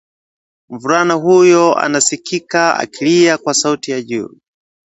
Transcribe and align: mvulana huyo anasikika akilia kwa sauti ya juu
mvulana 0.69 1.13
huyo 1.13 1.77
anasikika 1.77 2.77
akilia 2.79 3.37
kwa 3.37 3.53
sauti 3.53 3.91
ya 3.91 4.01
juu 4.01 4.35